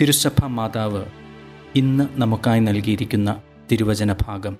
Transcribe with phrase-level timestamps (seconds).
[0.00, 1.04] തിരുസഭ മാതാവ്
[1.76, 3.40] ഇന്ന് നമുക്കായി നൽകിയിരിക്കുന്ന
[3.72, 4.58] തിരുവചന ഭാഗം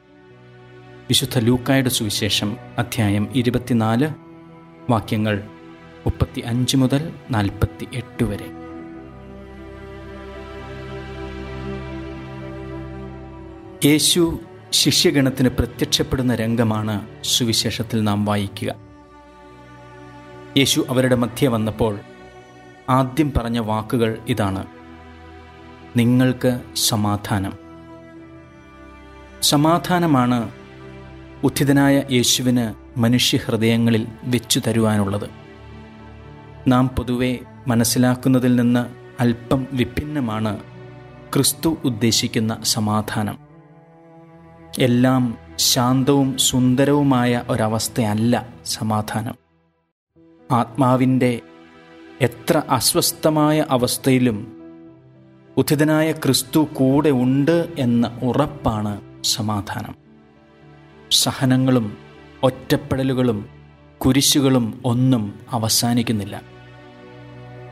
[1.09, 4.09] വിശുദ്ധ ലൂക്കായുടെ സുവിശേഷം അധ്യായം ഇരുപത്തിനാല്
[4.91, 5.45] വാക്യങ്ങൾ
[6.07, 8.49] മുപ്പത്തി അഞ്ച് മുതൽ നാൽപ്പത്തി എട്ട് വരെ.
[13.89, 18.75] യേശു ശിഷ്യഗണത്തിന് പ്രത്യക്ഷപ്പെടുന്ന രംഗമാണ് സുവിശേഷത്തിൽ നാം വായിക്കുക.
[20.57, 21.99] യേശു അവരുടെ മധ്യ വന്നപ്പോൾ
[22.91, 24.82] ആദ്യം പറഞ്ഞ വാക്കുകൾ ഇതാണ്.
[25.97, 27.53] നിങ്ങൾക്ക് സമാധാനം.
[29.43, 30.51] സമാധാനമാണ്
[31.45, 35.31] ഉത്ഥിതനായ യേശുവിന് മനുഷ്യഹൃദയങ്ങളിൽ വെച്ചു തരുവാനുള്ളത്.
[36.69, 38.87] നാം പൊതുവെ മനസ്സിലാക്കുന്നതിൽ നിന്ന്
[39.21, 40.59] അല്പം വിഭിന്നമാണ്
[41.35, 43.39] ക്രിസ്തു ഉദ്ദേശിക്കുന്ന സമാധാനം.
[44.79, 49.35] എല്ലാം ശാന്തവും സുന്ദരവുമായ ഒരവസ്ഥയല്ല സമാധാനം.
[50.51, 51.41] ആത്മാവിന്റെ
[52.21, 54.62] എത്ര അസ്വസ്ഥമായ അവസ്ഥയിലും
[55.57, 59.95] ഉഥിതനായ ക്രിസ്തു കൂടെ ഉണ്ട് എന്ന ഉറപ്പാണ് സമാധാനം.
[61.13, 61.97] സഹനങ്ങളും
[62.43, 63.49] ഒറ്റപ്പെടലുകളും
[63.99, 66.43] കുരിശുകളും ഒന്നും അവസാനിക്കുന്നില്ല.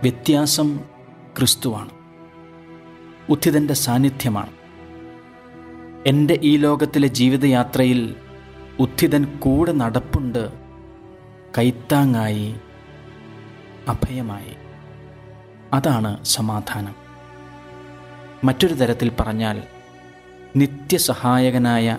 [0.03, 0.81] വ്യത്യാസം
[1.39, 1.91] ക്രിസ്തുവാണ്.
[3.29, 4.51] ഉദ്ധിതന്റെ സാന്നിധ്യമാണ്.
[6.07, 8.15] എന്റെ ഈ ലോകത്തിലെ ജീവിതയാത്രയിൽ
[8.81, 10.53] ഉത്ഥിതൻ കൂടെ നടപ്പുണ്ട്.
[11.59, 12.55] കൈത്താങ്ങായി
[13.89, 14.57] അഭയമായി.
[15.73, 17.00] അതാണ് സമാധാനം.
[18.45, 19.63] മറ്റൊരു തരത്തിൽ പറഞ്ഞാൽ
[20.57, 21.99] നിത്യസഹായകനായ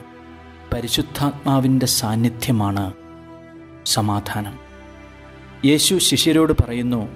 [0.73, 2.93] പരിശുദ്ധാത്മാവിന്റെ സാന്നിധ്യമാണ്
[3.85, 4.59] സമാധാനം.
[5.65, 7.07] യേശു ശിഷ്യരോട് പറയുന്നു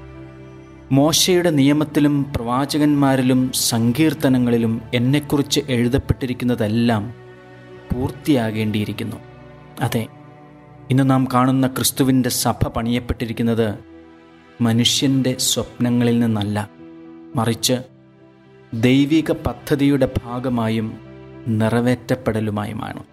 [0.92, 7.14] മോശയുടെ നിയമത്തിലും പ്രവാചകന്മാരിലും സങ്കീർത്തനങ്ങളിലും എന്നെക്കുറിച്ച് എഴുതപ്പെട്ടിരിക്കുന്നതെല്ലാം
[7.94, 9.16] പൂർത്തിയാകേണ്ടിയിരിക്കുന്നു.
[9.82, 10.08] അതെ
[10.90, 13.80] ഇന്ന് നാം കാണുന്ന ക്രിസ്തുവിന്റെ സഭ പണിയപ്പെട്ടിരിക്കുന്നത്
[14.62, 16.70] മനുഷ്യന്റെ സ്വപ്നങ്ങളിൽ നിന്നല്ല
[17.36, 17.95] മറിച്ച്
[18.82, 20.98] ദൈവിക പദ്ധതിയുടെ ഭാഗമായും
[21.48, 23.04] നിറവേറ്റപ്പെടലുമായുമാണ്.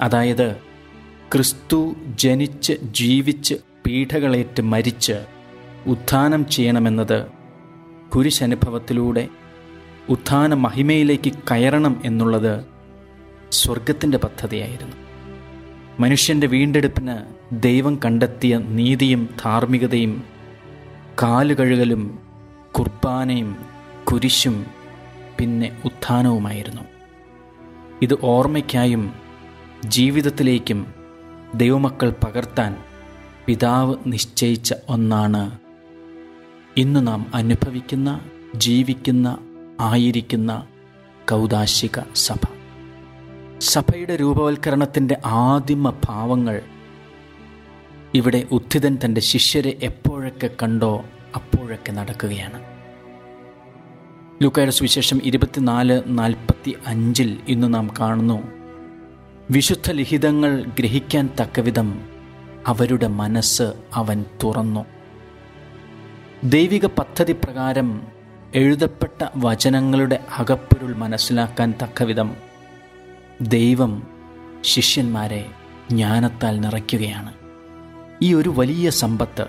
[0.00, 0.56] അതായത്
[1.32, 3.54] ക്രിസ്തു ജനിച്ച് ജീവിച്ച്
[3.86, 5.24] പീഠകളേറ്റ് മരിച്ച്
[5.86, 7.26] ഉത്ഥാനം ചെയ്യണമെന്നത്
[8.14, 9.28] കുരിശനുഭവത്തിലൂടെ
[10.08, 12.64] ഉത്ഥാന മഹിമയിലേക്ക് കയറണം എന്നുള്ളത്
[13.52, 14.96] സ്വർഗത്തിന്റെ പദ്ധതിയായിരുന്നു.
[16.00, 17.16] മനുഷ്യന്റെ വീണ്ടെടുപ്പിന്
[17.62, 20.22] ദൈവം കണ്ടെത്തിയ നീതിയും ധാർമ്മികതയും
[21.22, 22.18] കാലുകഴുകലും
[22.72, 23.81] കുർബാനയും
[24.12, 24.66] കുരിശും
[25.38, 26.82] പിന്നെ ഉത്ഥാനവുമായിരുന്നു.
[28.02, 29.12] ഇത് ഓർമ്മയ്ക്കായും
[29.84, 30.94] ജീവിതത്തിലേക്കും
[31.54, 32.76] ദൈവമക്കൾ പകർത്താൻ
[33.46, 35.58] പിതാവ് നിശ്ചയിച്ച ഒന്നാണ്.
[36.76, 38.20] ഇന്ന് നാം അനുഭവിക്കുന്ന
[38.54, 39.38] ജീവിക്കുന്ന
[39.80, 40.66] ആയിരിക്കുന്ന
[41.30, 42.38] കൗദാശിക സഭ.
[43.60, 46.62] സഭയുടെ രൂപവൽക്കരണത്തിന്റെ ആദിമ ഭാവങ്ങൾ
[48.14, 52.71] ഇവിടെ ഉത്ഥിതൻ തന്റെ ശിഷ്യരെ എപ്പോഴൊക്കെ കണ്ടോ അപ്പോഴൊക്കെ നടക്കുകയാണ്.
[54.42, 58.42] ലൂക്കായുടെ സുവിശേഷം ഇരുപത്തിനാല് നാൽപ്പത്തി അഞ്ചിൽ ഇന്ന് നാം കാണുന്നു.
[59.50, 62.02] വിശുദ്ധ ലിഖിതങ്ങൾ ഗ്രഹിക്കാൻ തക്കവിധം
[62.66, 64.84] അവരുടെ മനസ്സ് അവൻ തുറന്നു.
[66.44, 68.02] ദൈവിക പദ്ധതി പ്രകാരം
[68.54, 72.36] എഴുതപ്പെട്ട വചനങ്ങളുടെ അകപ്പൊരുൾ മനസ്സിലാക്കാൻ തക്കവിധം
[73.40, 74.06] ദൈവം
[74.60, 75.50] ശിഷ്യന്മാരെ
[75.90, 77.32] ജ്ഞാനത്താൽ നിറയ്ക്കുകയാണ്.
[78.22, 79.46] ഈ ഒരു വലിയ സമ്പത്ത്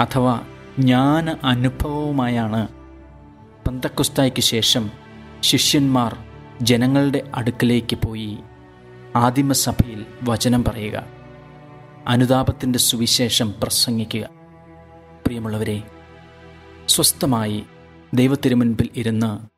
[0.00, 0.40] അഥവാ
[0.78, 2.68] ജ്ഞാന അനുഭവവുമായാണ്
[3.66, 4.90] പന്തക്കുസ്തായ്ക്ക് ശേഷം
[5.40, 6.16] ശിഷ്യന്മാർ
[6.62, 8.38] ജനങ്ങളുടെ അടുക്കലേക്ക് പോയി
[9.16, 11.06] ആദിമസഭയിൽ വചനം പറയുക
[12.08, 14.28] അനുതാപത്തിന്റെ സുവിശേഷം പ്രസംഗിക്കുക.
[15.26, 15.82] പ്രിയമുള്ളവരെ
[16.88, 17.64] സ്വസ്ഥമായി
[18.14, 19.54] ദൈവത്തിരുമുൻപിൽ ഇരുന്ന്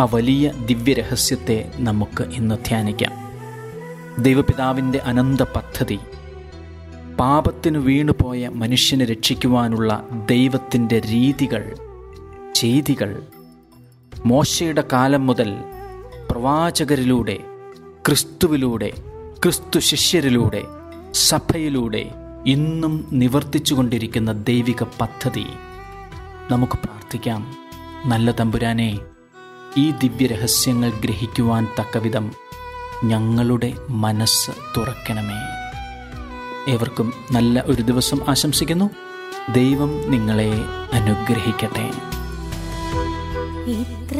[0.00, 3.12] ആ വലിയ ദിവ്യരഹസ്യത്തെ നമുക്ക് ഇന്ന് ധ്യാനിക്കാം.
[4.22, 5.98] ദൈവപിതാവിന്റെ അനന്ത പദ്ധതി
[7.20, 11.76] പാപത്തിന് വീണുപോയ മനുഷ്യനെ രക്ഷിക്കുവാനുള്ള ദൈവത്തിന്റെ രീതികൾ
[12.54, 13.22] ചെയ്തികൾ
[14.26, 15.54] മോശയുടെ കാലം മുതൽ
[16.30, 17.38] പ്രവാചകരിലൂടെ
[18.06, 18.92] ക്രിസ്തുവിലൂടെ
[19.42, 20.62] ക്രിസ്തു ശിഷ്യരിലൂടെ
[21.14, 22.10] സഭയിലൂടെ
[22.46, 25.46] ഇന്നും നിവർത്തിച്ചുകൊണ്ടിരിക്കുന്ന ദൈവിക പദ്ധതി.
[26.50, 27.54] നമുക്ക് പ്രാർത്ഥിക്കാം.
[28.04, 28.98] നല്ല തമ്പുരാനെ
[29.76, 32.32] ഈ ദിവ്യരഹസ്യങ്ങൾ ഗ്രഹിക്കുവാൻ തക്കവിധം
[33.04, 35.40] ഞങ്ങളുടെ മനസ്സ് തുറക്കണമേ.
[36.72, 38.90] ഏവർക്കും നല്ല ഒരു ദിവസം ആശംസിക്കുന്നു.
[39.52, 40.52] ദൈവം നിങ്ങളെ
[40.92, 41.90] അനുഗ്രഹിക്കട്ടെ.
[43.68, 44.18] ഇത്ര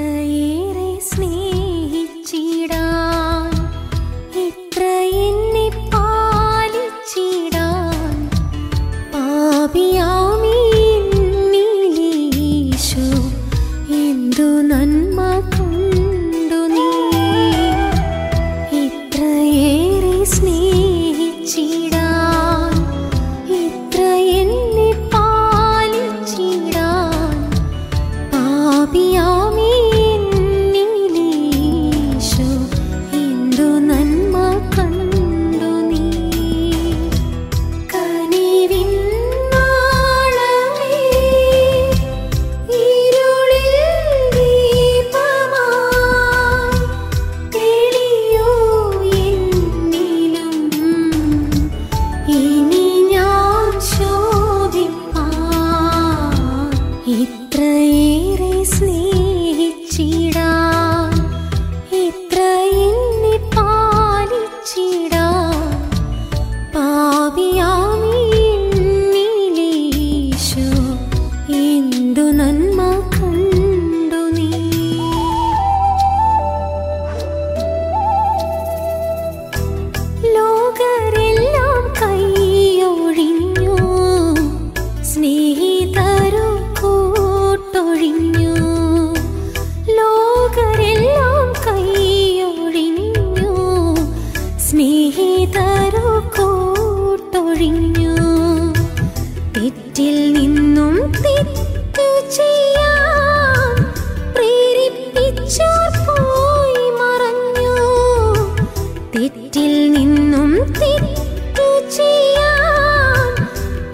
[109.21, 113.33] തെറ്റിൽ നിന്നും തെറ്റു ചെയ്യാം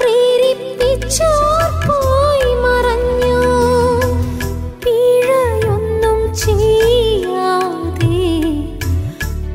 [0.00, 3.40] പ്രേരിപ്പിച്ചോർ പോയി മറഞ്ഞു.
[4.84, 8.20] പിഴയൊന്നും ചെയ്യാതെ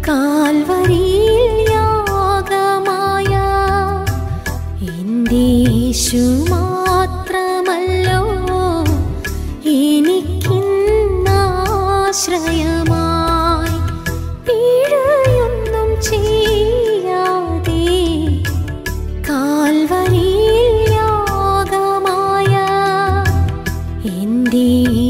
[0.08, 3.34] കാൽവരിയിൽ യാഗമായ
[4.92, 5.48] എന്റെ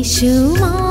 [0.01, 0.90] 一首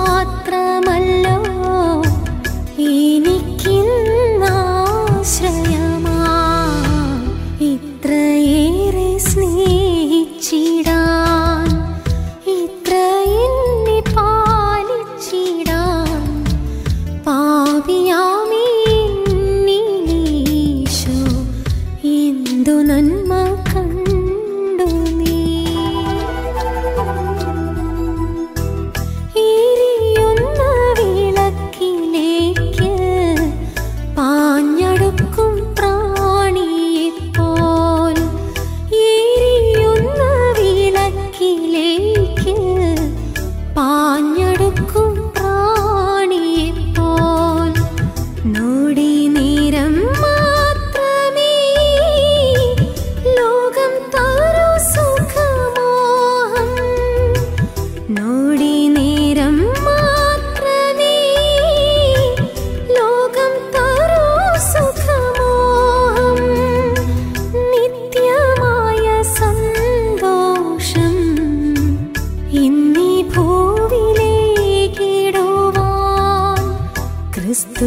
[77.51, 77.87] ക്രിസ്തു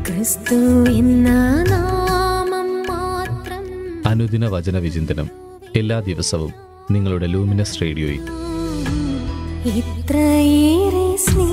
[0.05, 0.59] ക്രിസ്തു
[0.91, 1.27] എന്ന
[1.71, 3.65] നാമം മാത്രം
[4.05, 5.29] അനുദിന വചന വിചിന്തനം
[5.75, 6.53] എല്ലാ ദിവസവും
[6.91, 8.23] നിങ്ങളുടെ ലൂമിനസ് റേഡിയോയിൽ.
[9.69, 11.50] ഇത്രയേറെ സ്നേഹം